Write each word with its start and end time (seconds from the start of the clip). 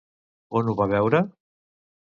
On 0.61 0.71
ho 0.73 0.75
va 0.81 0.89
veure? 0.95 1.23